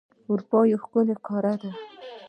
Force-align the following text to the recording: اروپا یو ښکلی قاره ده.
اروپا 0.29 0.59
یو 0.71 0.79
ښکلی 0.83 1.15
قاره 1.25 1.53
ده. 1.61 1.71